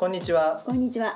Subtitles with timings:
[0.00, 0.58] こんにちは。
[0.64, 1.14] こんにちは。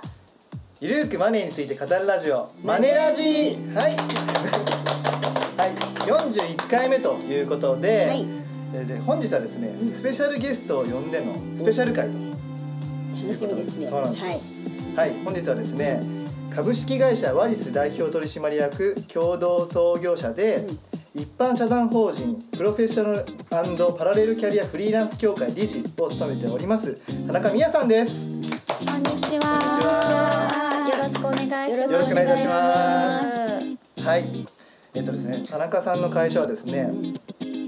[0.82, 2.46] ゆるーくマネーについて語るラジオ。
[2.62, 3.56] マネラジ。
[3.74, 3.96] はい。
[5.56, 5.70] はい。
[6.06, 8.26] 41回目ということで,、はい。
[8.74, 9.88] えーで本日はですね、うん。
[9.88, 12.18] スペシャルゲストを呼んでのスペシャル会と、
[13.22, 13.86] 楽しみですね。
[13.88, 14.22] そうなんです。
[14.22, 14.40] はい。
[14.96, 15.14] はい。
[15.24, 16.02] 本日はですね
[16.54, 20.94] 株式会社ワリス代表取締役共同創業者で、うん。
[21.14, 26.98] 一般社団法人プロフェッショナルパラレルキャリアフリーランス協会理事を務めております
[27.28, 28.33] 田中美也さんです
[31.76, 31.92] します。
[31.92, 34.02] よろしくお願いいたします。
[34.02, 34.24] はい
[34.94, 36.90] えっとですね田中さんの会社はですね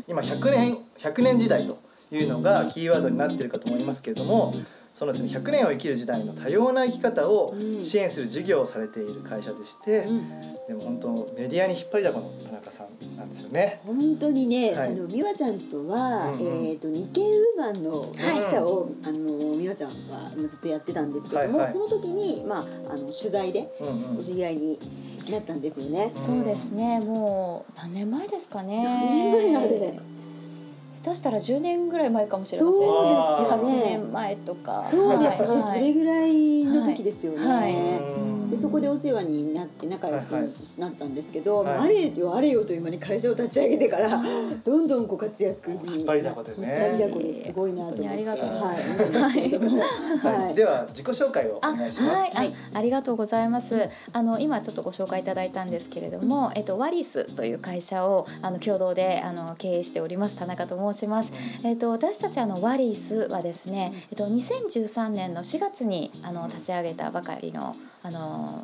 [0.06, 4.52] 今100年100年時代というのがキーワードになっているかと思いますけれども
[4.96, 10.28] そのですね100年を生きる時代の多様な生き方をうん支援する事業をされている会社でして、うん
[10.66, 13.80] でも本当メディアに引っ張りだこの田中さんなんですよね。
[13.84, 24.78] 本当にね、はいあの美和ちゃんとは、うんうんえっ、と日経ウーマンの会社を、あの美和ちゃんはずっとやってたんですけども、はいはいその時にまああの取材でうんうんお知り合いに
[25.30, 26.10] なったんですよね。
[26.16, 26.98] そうですね。
[26.98, 28.82] もう何年前ですかね。
[28.82, 30.01] 何年前あれ
[31.07, 32.80] 下手したら10年ぐらい前かもしれません。
[32.80, 34.82] そうです7、ね8年前とか。
[34.82, 37.46] そうですね、はいそれぐらいの時ですよね。
[37.46, 44.22] はいうんでそこでお世話になって仲良くはいはいなったんですけど、はいあれよあれよという間に会社を立ち上げてから
[44.64, 45.96] どんどんご活躍に。
[45.96, 47.72] 引っ張りだこでね引っ張りだこですごい。
[47.72, 50.54] なと思ありがとうございますはいはい、はい。
[50.54, 52.14] では自己紹介をおあ願いします。
[52.14, 52.54] はい、はい。
[52.74, 53.88] あありがとうございます。
[54.12, 60.36] あの今ちょっとご紹介いただいたんですけれども、えっとワリスという会社をあの共同であの経営しております。
[60.36, 61.32] 田中と申します。
[61.64, 67.76] えっと私たちあのワリスはですね、えっと2013年の4月にあの立ち上げたばかりの
[68.06, 68.62] あの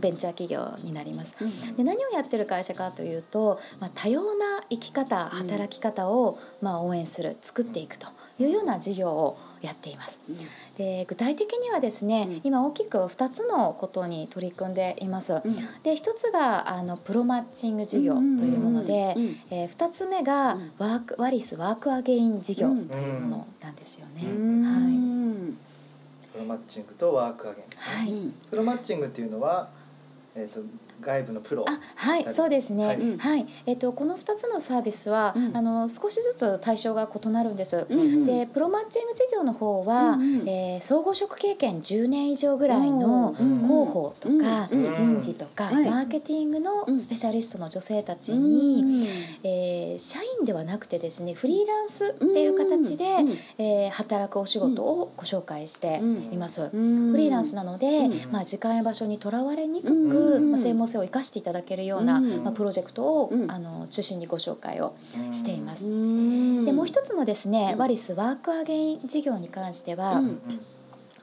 [0.00, 1.36] ベンチャー企業になります。
[1.76, 8.06] で何をやってる会社かというと、まあ、多様な生き方働き方を、まあ、応援する作っていくと
[8.38, 10.20] いうような事業をやっています。
[10.76, 12.40] で具体的にはですね、うん。
[12.44, 15.32] 今大きく2つのことに取り組んでいます。
[15.32, 15.54] うん。
[15.82, 19.16] で1つがあのプロマッチング事業というもので、
[19.50, 20.72] えー、2つ目がうん。
[20.76, 22.88] ワーク Waris Work Again 事業うん。
[22.88, 24.24] というものなんですよね。
[24.30, 24.62] うん。
[24.62, 25.05] はい
[26.46, 27.96] マッチングと Work Again ですね。
[27.96, 29.68] はいうんプロマッチングっていうのは、
[30.34, 30.60] えっ、と
[31.00, 31.64] 外部のプロ。
[31.68, 32.84] あはいそうですね。
[33.18, 33.40] ははい。
[33.42, 35.56] い、えっとこの2つのサービスは、うん。
[35.56, 37.86] あの少しずつ対象が異なるんです。
[37.88, 38.24] うんうん。
[38.26, 40.48] でプロマッチング事業の方は、うんうん。
[40.48, 44.92] えー総合職経験10年以上ぐらいのうん広報とか、うんうん。
[44.92, 45.84] 人事とか、はい。
[45.84, 46.98] マーケティングのうん。
[46.98, 49.06] スペシャリストの女性たちうに、ん。
[49.44, 56.00] えー社員ではなくてですねフリーランスっていう形で、うんえー働くお仕事をご紹介して
[56.32, 56.70] います。
[56.72, 58.32] うんフリーランスなので、うん。
[58.32, 60.50] まあ、時間や場所にとらわれにくく、うん。
[60.50, 62.44] まあ、専門性を生かしていただけるような、うん。
[62.44, 63.50] まあ、プロジェクトを、うん。
[63.50, 65.86] あの中心にご紹介をうんしています。
[65.86, 66.64] うん。
[66.64, 67.78] でもう一つのですね、うん。
[67.78, 70.22] ワリスワークアゲイン事業に関しては、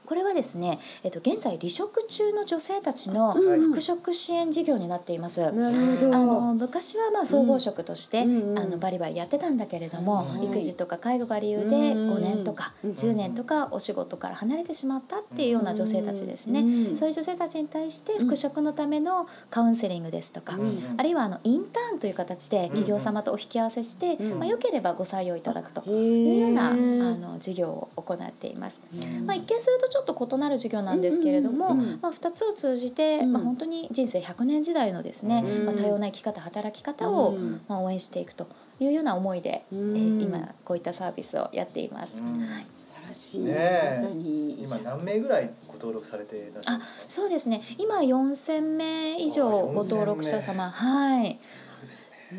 [0.06, 3.60] これはですね、えっと、現在離職中の女性たちのうん。
[3.74, 5.40] 復職支援事業になっています。
[5.52, 6.14] なるほど。
[6.14, 8.50] あの昔はまあ総合職として、うん。
[8.50, 10.46] うんあのバリバリやってたんだけれども、はい。
[10.46, 12.14] 育児とか介護が理由でうん。
[12.14, 12.90] 5年とかうん。
[12.92, 16.96] 10年とかお仕事から離れてしまったっていうような女性たちですね、うん。
[16.96, 20.94] そういう女性たちに対して復職のためのカウンセリングですとか、うん。
[20.96, 24.38] あるいはあのインターンという形で企業様とお引き合わせして、うん。
[24.38, 28.82] まあ、よければご採用いただくとへいうようなあーの事業を行っています。
[28.94, 29.26] うん。
[29.26, 33.32] まあ、一見するとちょっと異なる授業なんですけれども、うんうんうんまあ、2つを通じて、うん。
[33.32, 35.66] まあ、本当に人生100年時代のですね、うん。
[35.66, 37.60] まあ、多様な生き方働き方を、うん。
[37.68, 38.48] まあ、応援していくと
[38.80, 39.96] いうような思いで、うん。
[39.96, 42.18] えー今こういったサービスをやっています。
[42.18, 42.40] うん。
[42.40, 42.64] はい。
[42.66, 44.00] 素晴らしい、ねえ。
[44.02, 44.62] まさに。
[44.62, 47.04] 今何名ぐらいご登録されていらっしゃるんあですか？
[47.08, 47.62] そうですね。
[47.78, 50.70] 今4000名以上ご登録者様。
[50.70, 51.38] はい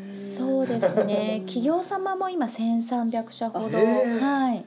[0.08, 1.42] そうですね。
[1.46, 4.64] 企業様も今1300社ほど、はい、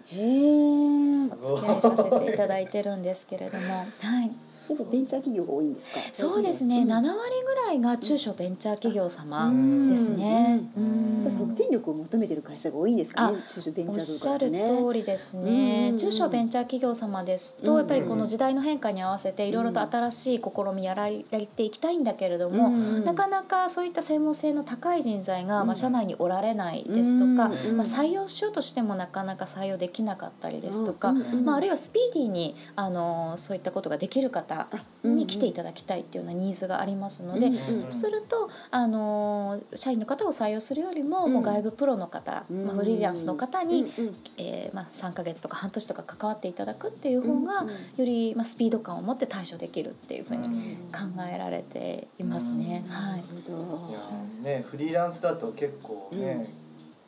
[1.31, 3.85] お付き合いさせていただいてるんですけれども、は
[4.23, 4.31] い、
[4.69, 5.99] やっぱベンチャー企業が多いんですか？
[6.13, 6.91] そうですね、うん。
[6.91, 7.07] 7割
[7.45, 9.89] ぐらいが中小ベンチャー企業様うん。
[9.91, 10.61] ですね。
[10.77, 11.19] ううん。
[11.19, 15.89] んやっぱ即戦力を求めてる会社が多いんですかねあ中小ベンおっチャーしゃるとかだとね通りですね。
[15.91, 15.97] うん。
[15.97, 17.77] 中小ベンチャー企業様ですと、うん。
[17.79, 23.03] やっぱりこの時代の変化に合わせていろいろと新しい試みやらやっていきたいんだけれども、うん。
[23.03, 25.67] なかなかそういった専門性の高い人材が、うん。
[25.67, 27.77] まあ、社内におられないですとか、うん。
[27.77, 34.58] まあ、採用しようとしてもなかなか採用できなかったりですとか、まあ、あるいはスピーディーにあのそういったことができる方
[35.03, 41.33] に来ていただきたいっていうようなニーズがありますので、うんうんそうするとあの社員の方を採用するよりも,、うん。
[41.33, 47.73] もう外部プロの方、うんまあ、フリーランスの方に、うんうんえーまあ、3か月とか半年とか関わっていただくっていう方が、うんうん。
[47.73, 50.51] より、まあ、スピード感を持って対処できるっていうふうにうん
[50.91, 52.83] 考えられていますね。
[52.87, 54.43] はい。
[54.43, 56.47] ねフリーランスだと結構ね、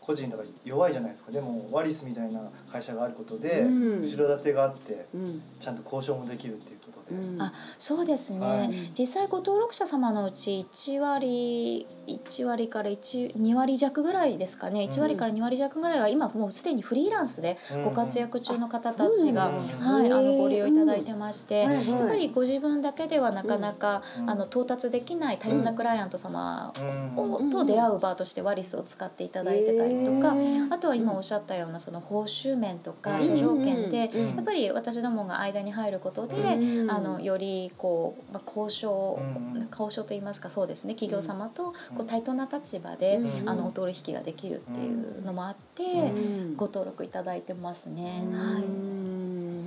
[0.02, 1.32] 個個人だから弱いじゃないですか。
[1.32, 4.02] でもワリスみたいな会社があることで、うん。
[4.02, 5.42] 後ろ盾があってうん。
[5.60, 7.42] ちゃんと交渉もできるっていうことで、うん。
[7.42, 8.70] あそうですね、はい。
[8.98, 14.84] 実際ご登録者様のうち1割1割から1 2割弱ぐらいですかね。
[14.84, 19.58] 1割から2割弱ぐらいは今もうすでにフリーランスでご活躍中の方たちが、うん。
[19.80, 21.74] はい、あのご利用いただいてまして、やっ
[22.08, 24.30] ぱりご自分だけではなかなか、うん。
[24.30, 27.18] あの到達できない多様なクライアント様うん。
[27.18, 30.36] をうんと出会う場としてワリスを使っていただいてたりとか、
[30.70, 33.22] あとは今おっしゃったようなその報酬面とかうん。
[33.22, 34.36] 諸条件で、うん。
[34.36, 36.36] やっぱり私どもが間に入ることで、
[36.82, 36.92] うん。
[36.92, 39.68] あのよりこう、まあ、交渉、うん。
[39.72, 40.94] 交渉といいますかそうですね。
[40.96, 43.50] 企業様とこう対等な立場で、うん。
[43.50, 46.56] あのお取引ができるっていうのもあって、うん。
[46.56, 48.24] ご登録いただいてますね。
[48.26, 48.36] うん。
[48.36, 48.64] はい。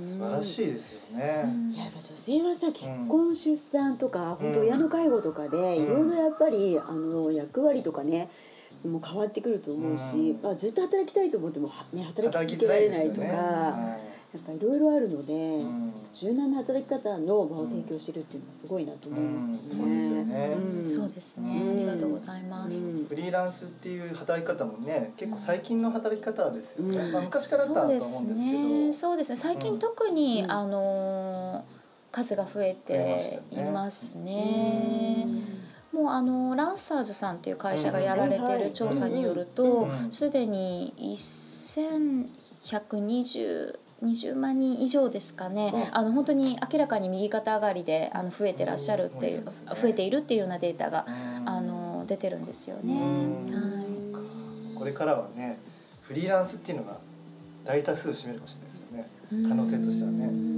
[0.01, 1.43] 素晴らしいですようね。
[1.43, 1.71] ん。
[1.71, 5.83] いややっぱ女性はさ結婚、出産とか本当親の介護とかでうん。
[5.83, 8.29] いろいろやっぱりあの役割とかね
[8.85, 10.43] もう変わってくると思うし、うん。
[10.43, 12.89] まあ、ずっと働きたいと思ってもはね働働き続けられ。
[12.89, 13.97] ないとか、
[14.35, 15.93] やはっぱいろいろあるので、いうん。
[16.13, 19.65] 柔軟な働き方の場を提供してるっていうのはすごいなと思いますよね。
[19.65, 19.69] うん。
[19.77, 20.55] そうですよね。
[20.55, 21.69] んそうですね、うん。
[21.71, 22.77] ありがとうございます。
[22.77, 23.07] うん。
[23.07, 27.11] フリーランスっていう働き方もね結構最近の働き方ですよね、うん。
[27.11, 28.35] まあ、昔からだったと思うんですけど。
[28.35, 28.93] ね。
[28.93, 29.35] そうですね。
[29.37, 30.51] 最近特に、うん。
[30.51, 31.75] あのー
[32.15, 35.27] 数が増えていますね。
[35.91, 40.11] もうあのランサーズさんっていう会社がやられている調査によるうとん。
[40.11, 45.97] すでに1120 20万人以上ですかね、うん。
[45.97, 49.71] あの本当に明らかに右肩上がりであの増えてらっしゃるっていう増えてますね。
[49.81, 51.49] 増えているっていうようなデータがうん。
[51.49, 52.93] あの出てるんですよね。
[52.93, 54.13] うん。
[54.13, 54.21] は
[54.73, 54.75] い。
[54.77, 55.57] これからはね
[56.03, 56.97] フリーランスっていうのが
[57.65, 59.49] 大多数占めるかもしれないですよね。
[59.49, 60.25] 可能性としてはね。
[60.25, 60.55] うん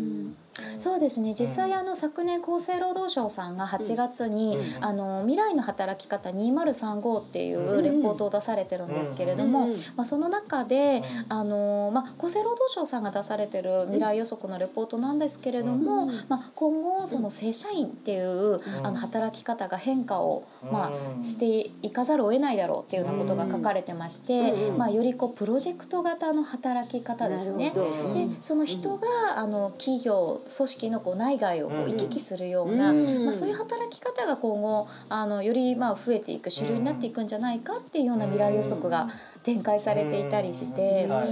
[0.80, 1.34] そうですね。
[1.34, 1.78] 実際うん。
[1.78, 4.86] あの昨年厚生労働省さんが8月に、うん。
[4.86, 11.34] あの未来の働き方2035っていうレポートを出されてるんですけれども、うんまあ、その中で、うん。
[11.34, 21.22] あのまあ、厚生労働省さんが出されてる未来予測のレポートなんですけれども、うんまあ、今後その正社員っていう、あの働き方が変化を、まうん。
[21.22, 27.74] あ、していかざるを得ないだろうっていうようなことが書かれてまして、うんまあ、よりこうプロジェクト型の働き方ですね。
[28.14, 29.08] でその人が、
[29.38, 39.10] あの企業組織のこう内外をこう行き来するような、うんまあ、そういう働き方が今後あのよりまあ増えていく主流になっていくんじゃないかっていうような未来予測が
[39.44, 41.26] 展開されていたりして、あ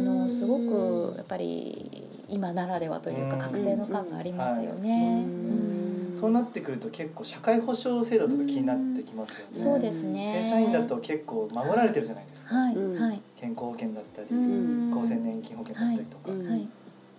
[0.00, 3.38] のすごくやっぱり今ならではというかうん。
[3.38, 5.22] 覚醒の感がありますよね。
[5.24, 6.16] うん。
[6.18, 10.40] そうなってくると結構社会保障制度とか気になってきますよね、そうですね。
[10.42, 14.98] 正社員だと結構守られてるじゃないですか、はい、うんはい、健康保険だったり、うん。
[14.98, 16.38] 厚生年金保険だったりとか、はい。
[16.38, 16.68] うんはい、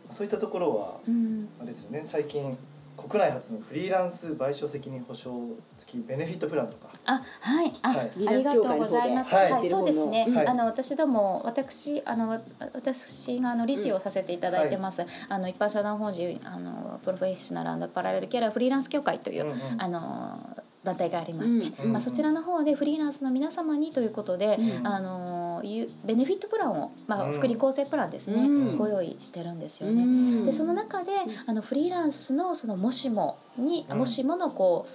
[0.10, 2.04] そういったところはうん、あれですよね。
[2.06, 2.58] 最近
[3.00, 5.32] 国内初のフリーランス賠償責任保証
[5.78, 6.90] 付きベネフィットプランとか。
[7.06, 8.28] あ、はい、あ、はい。
[8.28, 9.34] ありがとうございます。
[9.34, 9.52] はい。
[9.54, 10.28] はい、そうですね。
[10.30, 10.48] はい。
[10.48, 12.42] あの私ども私あのわ
[12.74, 15.06] 私があの理事をさせていただいてます。
[15.30, 19.58] あの一般社団法人あのプロフェッショナルパラレルキャラフリーランス協会という、うんうん。
[19.78, 20.40] あの
[20.84, 24.88] 団体がありまして、うんまあそちらの方でフリーランスの皆様にということで、うん。
[24.88, 27.34] あのいうベネフィットプランをまあうん。
[27.34, 28.78] 福利厚生プランですね、うん。
[28.78, 30.04] ご用意してるんですよね。
[30.04, 30.44] うん。
[30.44, 31.12] でその中で
[31.46, 34.90] あのフリーランスのそのもしもに、うんもしものこう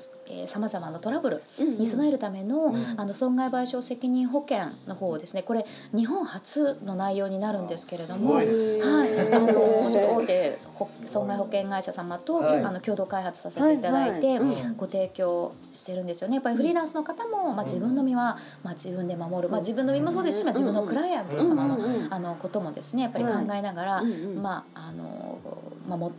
[0.49, 8.35] さまざまなトラブルに備えるための,、んあの損害賠償責任保険の方をですねこれ日本初の内容になるんですけれども。
[8.35, 12.65] はい、あのちょっと大手ほ損害保険会社様と、はい。
[12.65, 14.39] あの共同開発させていただいて、
[14.77, 16.37] ご提供してるんですよね。
[16.37, 21.79] やっぱりフリーランスの方も、まあ、自分の身は、まあ、自分で守る、まあ、自分の身もそうですし、まあ、自分のクライアント様の,、
[22.11, 24.03] あのこともですねやっぱり考えながら、
[24.43, 25.39] まああの
[25.87, 26.15] 守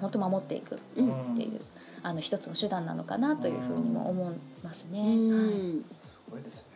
[0.00, 1.60] 本当守っていくっていう、
[2.04, 5.00] あの一つの手段なのかなというふうにも思いますね。
[5.00, 5.10] はい。
[5.10, 6.73] うんすごいですね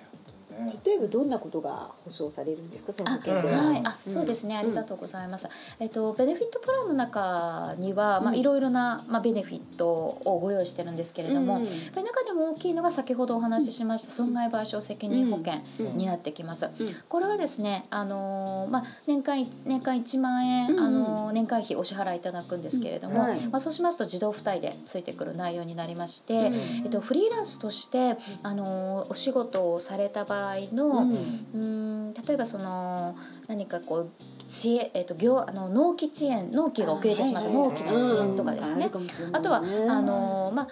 [0.50, 2.93] ね例えばどんなことが保証されるんですか？
[2.93, 3.49] その保あ険で。
[3.55, 3.64] は。
[3.67, 4.57] はい、あ、そうですね。
[4.57, 5.49] ありがとうございます。
[5.81, 11.64] えっとベネフィットプランの中には、まあいろいろなまあベネフィットをご用意してるんですけれども、うん。
[11.64, 15.55] 中でも大きいのが先ほどお話ししました損害賠償責任保険
[15.97, 16.67] になってきます。
[16.67, 16.73] うん。
[17.09, 20.81] これはですね、あのーまあ年間年間1万円、うん。
[20.81, 23.40] あのー年会費お支払いいただくんですけれども、うんはい。
[23.49, 26.55] まあそうしますと自動付帯でついてくる内容になりまして、うん。
[26.85, 30.38] えっとフリーランスとしてあのーお仕事をされた場合
[30.73, 31.12] の、うん。
[31.54, 33.14] うん例えばその
[33.49, 34.11] 何かこう
[34.49, 38.90] 知恵、えっと業あの納期遅延納期が遅れてしまった納期の遅延とかですね。
[39.33, 40.68] あとはあのまあ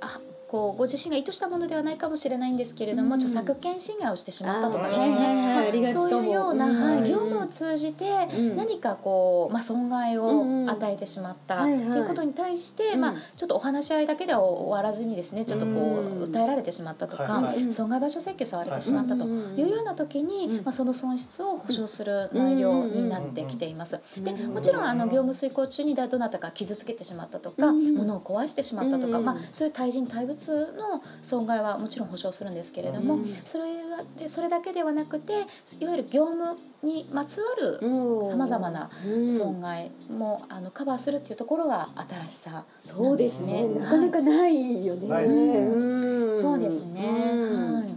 [0.00, 3.20] あこうご自身が意図したものではないかもしれないんですけれども、うん。
[3.20, 8.04] 著作権侵害をしてしまったとかですね、そういうような、うんはい、業務を通じて
[8.36, 8.56] うん。
[8.56, 13.00] 何かこう、まあ、損害を与えてしまったってうんうんいうことに対して、うん。
[13.00, 16.22] まあ、ちょっとお話し合いだけでは終わらずにですねちょっとこう、うん。
[16.22, 24.00] 訴えられてしまったとか、損害賠償請求されてしまったというような時に、うんまあ、その損失を保証する内容になってきています。
[24.18, 24.54] でうん。
[24.54, 27.94] もちろんあの業務遂行中にどなたか傷つけてしまったとか、うん。
[27.96, 29.24] 物を壊してしまったとか、うん。
[29.24, 33.34] まあ、そういう対人対物の損害はもちろん保証するんですけれども、うん。
[33.44, 35.32] それはでそれだけではなくて
[35.80, 37.80] いわゆる業務にまつわる
[38.28, 38.90] さまざまな
[39.28, 43.64] 損害も、あのカバーするっていうところが新しさそうですね。
[43.68, 45.08] なんなかなかないよね。
[45.08, 45.24] ない。
[45.24, 46.36] ですねうん。
[46.36, 47.02] そうですね、
[47.32, 47.74] うん。
[47.74, 47.88] はい。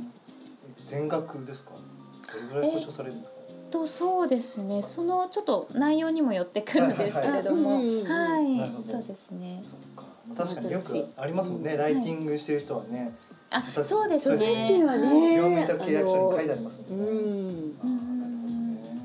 [0.85, 1.71] 全額ですか？
[1.71, 3.39] どれぐらい保証されるんですか？
[3.71, 4.81] とそうですね。
[4.81, 7.75] そのちょっと内容にもよってくるんですけれども。
[7.75, 7.83] はい。
[8.89, 9.61] そうですね
[10.35, 11.75] 確かによくありますもんね。
[11.77, 13.13] ライティングしてる人はね。
[13.51, 14.83] あそうですね。
[14.85, 15.35] はね。
[15.35, 17.53] 業務委託契約書に書いてありますもうんね。
[17.63, 17.75] ん。
[17.81, 18.99] あーなるほどね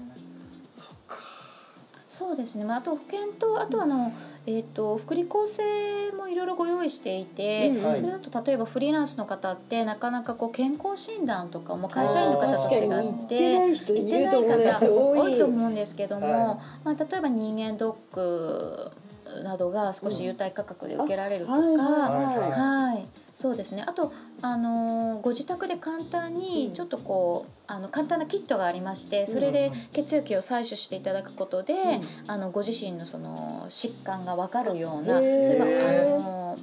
[2.08, 4.12] そうですね、まあ、あと保険とあとあの、
[4.46, 7.84] えー、と福利厚生もいろいろご用意していて、うん。
[7.86, 13.08] はいそれだと例えばフリーランスの方ってなかなかこう健康診断とかも会社員の方と違確かに。
[13.08, 15.36] 行っっててない人いる友達多多い。
[15.36, 18.90] いと思うんですけども、はまあ、例えば人間ドック
[19.42, 23.82] などが少し優待価格で受けられるとか、はいはいそうですね。
[23.84, 24.12] あと
[24.42, 31.74] あのーご自宅で簡単にちょっとこう、あの簡単なキットがありまして、それで血液を採取していただくことで、
[32.28, 35.64] あのご自身のその疾患がわかるような、そういえば
[36.16, 36.58] あの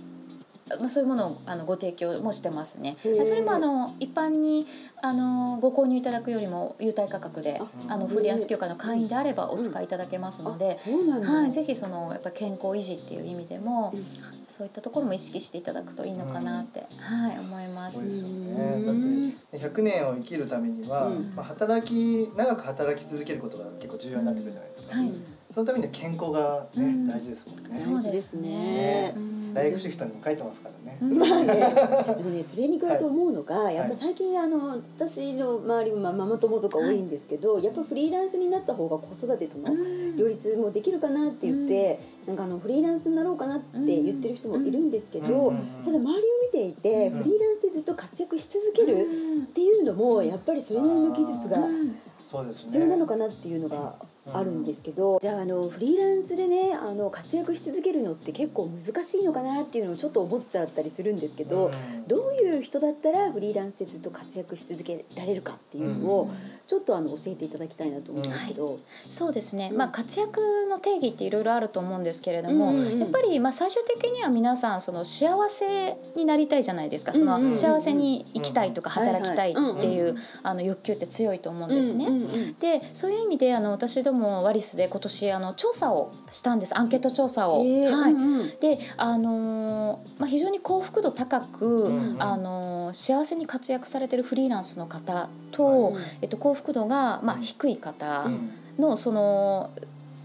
[0.80, 2.96] まあそういうものをあのご提供もしてますね。
[3.26, 4.66] それもあの一般に
[5.04, 11.32] あのご購入いただくよりも優待価格で、ああのフリーランス協会の会員であればお使いいただけますのであ、そうなんだ。
[11.32, 14.06] はい、ぜひそのやっぱ健康維持っていう意味でも、うん。
[14.48, 17.94] そういったところも意識していただくといいのかなって、はい思います。
[17.94, 17.98] す。
[17.98, 18.74] ごいですよね。
[18.76, 21.32] うんだって100年を生きるためには、うん。
[21.36, 25.12] まあ、働き長く働き続けることが結構重要になってくるじゃないですか、はい
[25.52, 27.08] そのためには健康がね、うん。
[27.08, 27.78] 大事ですもんね。
[27.78, 29.14] そうですね。
[29.16, 29.54] うん。
[29.54, 31.46] ライフシフトにも書いてますからね、うんまあね、
[32.24, 40.18] でねそれに加えて思うのが、やっぱ最近あの私の周りもまあママ友とか多いんですけど、やっぱフリーランスになった方が子育てとのうん。
[40.18, 43.66] 両立もできるかなって言って、なんかあのフリーランスになろうかなって
[44.02, 49.06] 言ってる人もいるんですけど、うんうんただ周りを見ていて、うんフリーランスでずっと活躍し続ける
[49.44, 51.96] っていうのもやっぱりそれなりの技術がうん。
[52.32, 52.72] そうですね。
[52.72, 53.96] 必要なのかなっていうのが
[54.34, 62.08] あるんですけど、じゃああのフリーランスでねあの活躍し続けるのって結構難しいのかなっていうのをちょっと思っちゃったりするんですけど、うん。
[62.08, 66.30] どういう人だったらフリーランスでずっと活躍し続けられるかっていうのを
[66.68, 69.78] ちょっとあの教えていただきたいなと思うんですけど、そうですね、うん。
[69.78, 73.00] まあ、活躍の定義っていろいろあると思うんですけれども、うんうんうん。
[73.00, 77.14] やっぱりまあ最終的には皆さんその幸せになりたいじゃないですか。
[77.14, 77.50] そうんうんうん。
[77.52, 82.08] の幸せに生きたいとかうん働きたいってはいはいうんいうあの欲求って強いと思うんですね。
[82.08, 82.54] うんうんうん。
[82.60, 86.78] でそういう意味であの私どもワリスで今年あの調査をしたんです。
[86.78, 87.64] アンケート調査を。
[87.64, 88.14] へーはい。
[88.14, 88.50] うんうん。
[88.60, 92.22] であのーまあ、非常に幸福度高く、うんうん。
[92.22, 98.52] あのー幸せに活躍されてるフリーランスの方と、うんえっと、幸福度が、まあ、低い方うん。
[98.78, 99.70] のその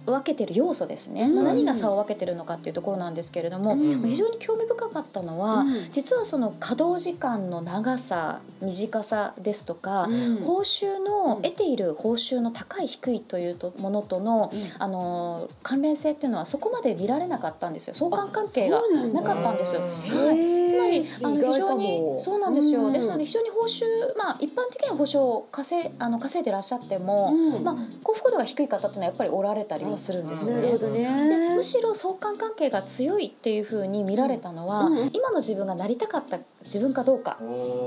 [0.06, 4.02] 分けてる要素ですね、何が差を分けてるのかっていうところなんですけれども、うん。
[4.02, 5.68] 非常に興味深かったのは、うん。
[5.90, 10.36] 実はその稼働時間の長さ短さですとか、うん。
[10.36, 14.58] 報酬の、うん得ている報酬の高い低いというとものとの、うん。
[14.78, 17.94] あの関連性っていうのはそこまで見られなかったんですよ。
[17.94, 18.80] 相関関係が
[19.12, 19.76] なかったんです。
[19.76, 20.66] うんはい。
[20.66, 23.84] つまりあの非常にそうなんですよ、うんですので非常に報酬
[24.16, 27.64] まあ一般的には報酬を稼いあの稼いでらっしゃっても、うん。
[27.64, 30.28] まあ、幸福度が低い方っていうのはやっぱりおられたりもするん。
[30.28, 30.56] ですね。
[30.56, 35.10] なるほどでねむしろ相関関係が強いっていうふうに見られたのは、うん。
[35.12, 37.38] 今の自分がなりたかった自分かどうか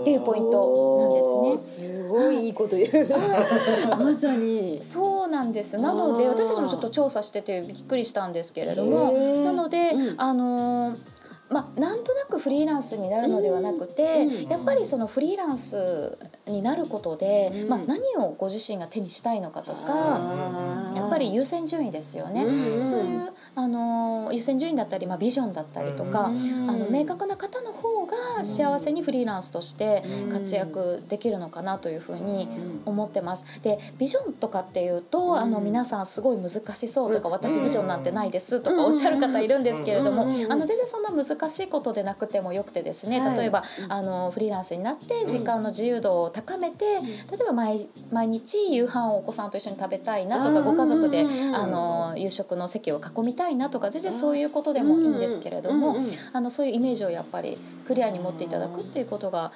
[0.02, 3.08] っていうポイントなんですすごいいいこと言う。
[4.00, 4.80] まさに。
[4.82, 5.78] そうなんです。
[5.78, 9.12] なので私たちもちょっと調査しててびっくりしたんですけれども
[9.44, 10.16] なので、うん。
[10.18, 11.19] あのー
[11.50, 22.46] まあ、なんとなくフリーランスになるのではなくて、うんやっぱりそのフリーランスになることで、うんまあ、何をご自身が手にしたいのかとか、やっぱり優先順位ですよね。
[22.46, 32.48] うんそういうあの優先順位だったり、まあ、ビジョンだったりとか、うんあの明確な方の方が幸せにフリーランスとして活躍できるのかなというふうに
[32.86, 33.46] 思ってます。
[33.64, 43.38] でビジョンとかっていうと、あの皆さんすごい難しそうとか、うん私ビジョンなんてないですとかおっしゃる方いるんですけれども、あの全然そんな難しいことでなくてもよくてですね、はい。
[43.38, 55.98] 例えばあのフリーランスになって時間の自由度を高めて、例えば毎毎日夕飯をお子さんと一緒に食べたいなとかご家族族で、あの夕食の席を囲みたいなとか全然そういうことでもいいんですけれども、
[56.34, 59.52] あのそういうイメージをやっぱりクリアに持っていただくっていうことが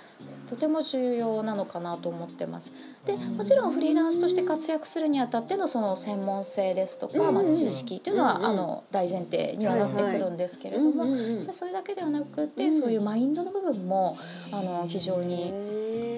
[0.49, 2.73] とても重要なのかなと思ってます。
[3.05, 11.05] でもちろんフリーランスとして活躍するにあたってのその専門性ですとか、まあ、知識っていうのは、あの大前提にはなってくるんですけれども、
[11.51, 14.17] それだけではなくて、うんそういうマインドの部分も
[14.51, 15.51] あの非常に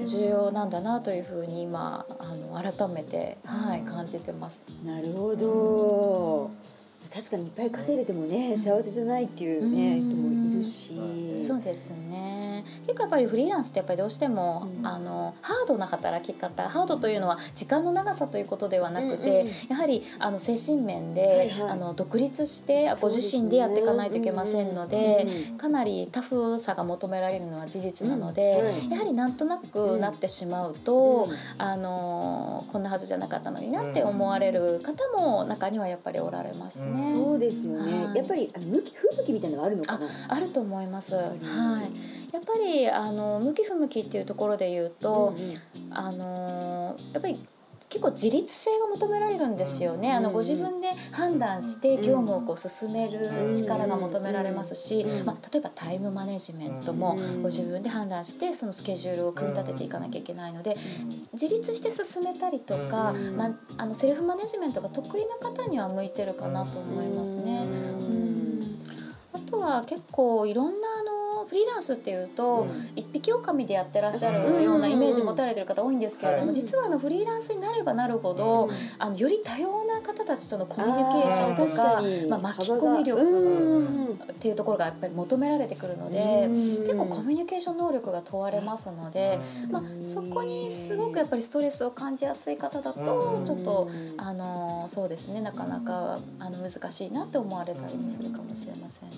[0.05, 4.63] 重要なんだなというふうに今あの改めて、はい、感じてます。
[4.85, 6.51] なるほど
[7.13, 10.07] 確かにいっぱい稼いでてもね幸せじゃないっていうねうん。
[10.07, 10.93] 人もいるし。
[11.43, 12.63] そうですね。
[12.87, 14.85] 結構やっぱりフリーランスってやっぱりどうしても、うん。
[14.85, 21.71] あのハードな働き方ハードというのは時間の長さということではなくて、うんうんやはりあの精神面で、はいはい。
[21.71, 25.27] あの独立してご自身でやっていかないといけませんので。
[25.57, 28.65] かなりタフさが求められるのは事実なので、うん。
[28.65, 28.91] はい。
[28.91, 31.35] やはりなんとなくなってしまうと、うん。
[31.57, 36.94] あのこんなはずじゃなかったのになって思われる方も中にはやっぱりおられますね。
[36.95, 38.15] うんそうですよね、はい。
[38.15, 40.07] やっぱりあの向き不向きみたいなのがあるのかな？
[40.29, 41.15] あると思います。
[41.15, 41.37] はいやっぱ
[41.87, 42.15] り。
[42.33, 45.53] やっぱりあの向き不向きっていうところで言うと、うんうん。
[45.91, 47.39] あのやっぱり
[47.89, 50.11] 結構自立性が求められるんですよね。
[50.11, 55.25] あのうんご自分で判断して業務をこう進める力が求められますしう、ん。
[55.25, 57.41] まあ例えばタイムマネジメントもうん。
[57.41, 60.75] ご自分で判断してそのスケジュールを組み立てていかなきゃいけないので、
[61.33, 63.37] 自立して進めたりとか、うん。
[63.37, 67.63] まああのセルフマネジメントが得意な方には向いてるかなと思いますね。
[67.63, 68.79] うん。
[69.33, 71.14] あとは結構いろんなあの
[71.45, 72.69] フリーランスっていうと、うん。
[72.95, 76.55] 一匹狼でやってらっしゃるようなイメージ持たれてる方多いんですけれども、はい。
[76.55, 78.71] 実はあのフリーランスになればなるほど、うん。
[78.99, 84.05] あのより多様な方たちとのコミュニケーションと確かまあ、巻き込み力うん。
[84.13, 86.77] っていうところがやっぱり求められてくるので、うん。
[86.77, 89.39] 結構コミュニケーション能力が問われますので、
[89.71, 93.45] まあ、そこにすごくやっぱりストレスを感じやすい方だとうん。
[93.45, 99.09] ちょっと、あのそうですねなかなかあの難しいなって思われたりもするかもしれません。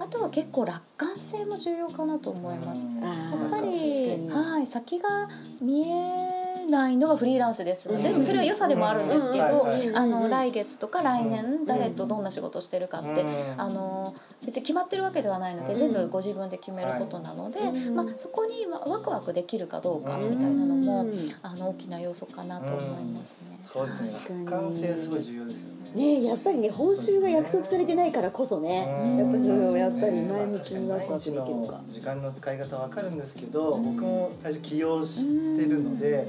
[0.00, 2.84] あとは結構楽観性も重要かなと思います。
[3.00, 5.28] やっぱりはい先が
[5.60, 6.41] 見え
[6.72, 8.12] ないのがフリーランスですので、うん。
[8.12, 14.14] でもそれは良さでもあるんですけど、あの来月とか来う年誰とどんな仕事をしてるかって、うんあの
[14.44, 15.78] 別に決まってるわけではないので、うん。
[15.78, 21.12] 全部ご自分で決めることなので、うんまあ、そこにワクワクできるかどうかうんみたいなのも、うん
[21.42, 23.58] あの大きな要素かなと思いますね。
[23.60, 24.44] そうですね。
[24.44, 24.72] 確かに。
[24.72, 26.20] 性すごい重要ですよね。
[26.20, 29.16] ねやっぱりね報酬が約束されてないからこそねうん。
[29.16, 31.44] やっぱそれをやっぱり前向きにワクワクできるか。
[31.46, 36.26] 毎日の時間の使い方わかるんですけど僕も最初起業してるので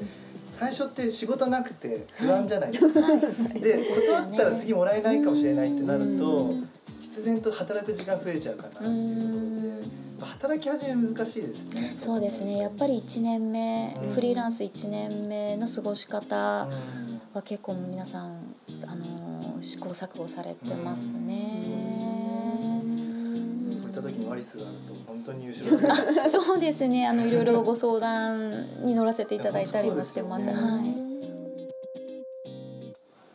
[0.60, 3.02] 最初って仕事なくて不安じゃないですか。
[3.02, 3.20] はい。
[3.60, 6.70] で断ったら次もらえないかもしれないってなるとうん。
[7.02, 11.94] 必然と働く時間増えちゃうかなっていうところで働き始め難しいですね。
[11.96, 12.58] そうですね。
[12.58, 14.13] やっぱり1年目、うん。
[14.13, 17.20] フリーランス1年目の過ごし方うん。
[17.36, 18.32] は結構皆さん、
[18.88, 21.28] あの試行錯誤されてますうん。
[21.28, 21.60] ね。
[23.74, 25.66] そういった時にワリスがあると本当に優秀
[26.30, 27.08] そうですね。
[27.08, 30.46] あのいろいろご相談に乗らせていただいたりもしてます。
[30.46, 31.04] いや本当そう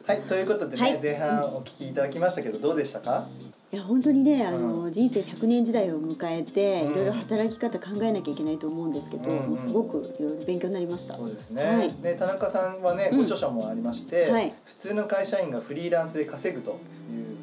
[0.06, 0.18] はい。
[0.18, 0.98] はいということでね、はい。
[1.02, 3.28] 前半お聞きいただきましたけどどうでしたか？
[3.70, 6.92] いや本当にねあうの人生100年時代を迎えてうん。
[6.92, 9.58] いろいろ働き方考えなきゃいけないと思うんですけどうんうん。
[9.58, 11.14] すごくいろいろ勉強になりました。
[11.16, 11.62] そうですね。
[11.62, 11.92] はい。
[12.02, 13.18] で田中さんはねうん。
[13.18, 14.54] ご著書もありまして、はい。
[14.64, 16.78] 普通の会社員がフリーランスで稼ぐと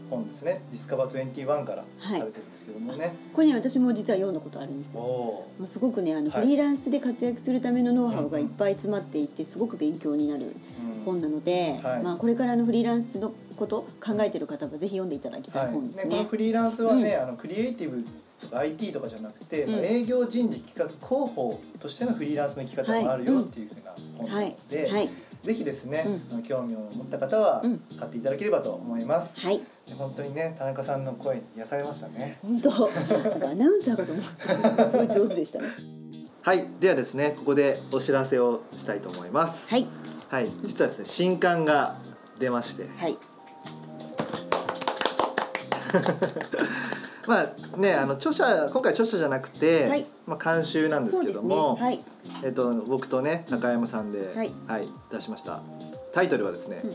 [0.09, 0.61] 本ですね。
[0.71, 3.15] ディスカバー21からされてるんですけどもね。
[3.33, 5.03] これね私も実は読んだことあるんですおよ。
[5.05, 6.41] おもうすごくねあのはい。
[6.43, 10.53] フリーランスで活躍するためのノウハウがいっぱい詰まっていてすごく勉強になる
[11.05, 12.03] 本なので、はい。
[12.03, 16.15] まあ、これからのフリーランスのこと考えてる方はぜひ読んでいただきたい本ですはい、ね。
[16.15, 18.03] ねこのフリーランスはね、あのクリエイティブ
[18.39, 24.55] とか IT とかじゃなくて、まあうん営業人事企画広報としてのフリーランスの生き方もあるよっていうふうな本なのはい。
[24.69, 25.09] で、はい
[25.45, 27.79] ぜひですね、うあの興味を持った方はうん。
[27.99, 29.39] 買っていただければと思います。
[29.39, 29.59] はい。
[29.87, 32.35] で本当にね田中さんの声に癒されましたね。
[32.41, 35.67] 本当アナウンサーかと思ってすごい上手でしたね。
[36.41, 39.69] はい、ではですねここでお知らせをしたいと思います。
[39.69, 39.87] はい。
[40.29, 41.95] はい、実はですね新刊が
[42.39, 43.15] 出まして、はい
[47.27, 50.05] まあねあの著者今回著者じゃなくて、はい。
[50.27, 51.99] まあ監修なんですけども、はい。
[52.43, 54.51] えっと僕とね中山さんで、はい。
[55.11, 55.61] 出しました。
[56.13, 56.89] タイトルはですね、うん。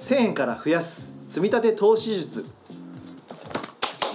[0.00, 2.44] 1000円から増やす積み立て投資術。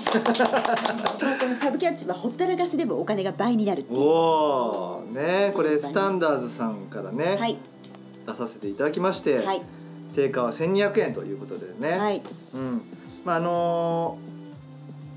[0.10, 4.00] ま あこのサブキャッチはほったらかしでもお金が倍になるっていう。
[4.00, 7.58] おおねこれスタンダーズさんからね、はい。
[8.26, 9.62] 出させていただきまして、はい。
[10.16, 12.24] 定価は1200円ということでね、はい。
[12.56, 12.82] うん。
[13.24, 14.39] まああのー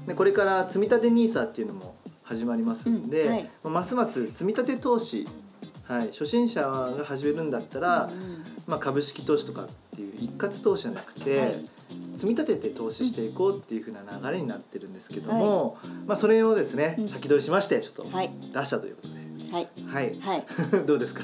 [0.07, 3.51] ね、これから積み立て NISA っていうのも始まりますんで、うんはい。
[3.65, 5.27] ますます積み立て投資、
[5.87, 8.11] はい、初心者が始めるんだったら、
[8.67, 11.55] まあ、株式投資とかっていう一括投資じゃなくて、はい。
[12.15, 17.09] 積み立てて投資していこうっていう風な流れになってるんですけども、まあ、それをですね、うん。
[17.09, 18.31] 先取りしましてちょっとはい。
[18.53, 19.15] 出したということで、
[19.53, 19.69] はい。
[19.87, 20.47] はい、はい。
[20.87, 21.23] どうですか？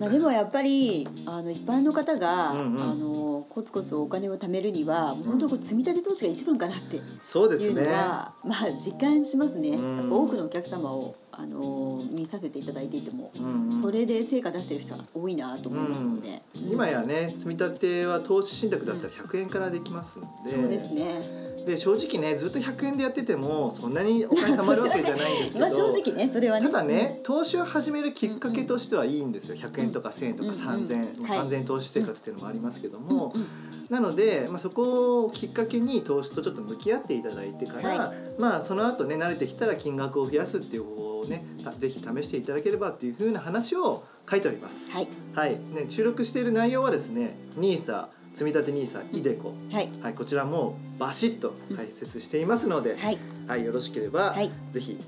[0.00, 2.82] まあ、でもやっぱりあの一般の方が、うんうん。
[2.82, 3.16] あの
[3.50, 7.86] コツコツお金を貯めるには本当こう積み立て投資が一番かなっていうのそうですね。
[7.86, 9.78] は、まあ実感しますね。
[10.10, 13.82] 多くのお客様をあの見させていただいていても、うんうん。
[13.82, 16.70] それで成果出してる人は多いなと思いますので、うん。
[16.72, 21.55] 今やね積み立ては投資信託だったら100円からできますので,、そうですね。
[21.66, 26.66] で正直ねずっと100円でやっててもそんなにお金貯まるわけじゃないんですけど まあ正直ねそれはね。
[26.66, 31.22] ただね投資を始めるきっかけとしてはいいんですよ100円とか1000円とかうん3000円、うん。
[31.22, 33.46] まあ3000円投資生活っていうのもありますけども、うんうん
[33.90, 44.90] なので、まあ、そこをきっかけに投資とちょっと向き合っていただいてから、はまあその後ね慣れてきたら金額を増やすっていう方法をねたぜひ試していただければっていうふうな話を書いております。
[44.90, 45.08] はい。
[45.34, 53.18] はい、ね、収録している内容はですね NISA 積み立て NISA イデコ、はいはい、こちらもバシッと解説していますので、はい
[53.48, 54.98] はい、よろしければ、はいぜひ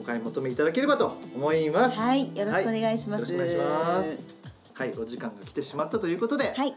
[0.00, 1.98] お買い求めいただければと思います。
[1.98, 3.20] はいよろしくお願いします。
[3.20, 4.38] よろしくお願いします。
[4.72, 6.74] はい、お時間が来てしまったということで、はい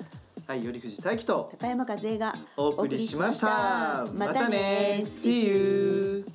[0.48, 4.02] はい、頼藤大樹と高山和恵がお送りしました。
[4.02, 6.26] お送りしましたまたね See you.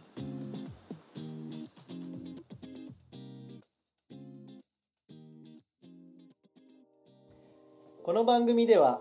[8.02, 9.00] この番組では